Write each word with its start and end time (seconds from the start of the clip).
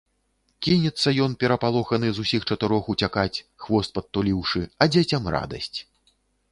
Кінецца 0.67 1.09
ён, 1.25 1.35
перапалоханы, 1.43 2.07
з 2.13 2.19
усіх 2.25 2.47
чатырох 2.49 2.83
уцякаць, 2.95 3.43
хвост 3.67 3.89
падтуліўшы, 4.01 4.61
а 4.81 4.93
дзецям 4.97 5.23
радасць. 5.39 5.77